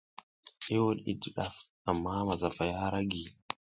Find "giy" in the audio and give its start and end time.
3.11-3.27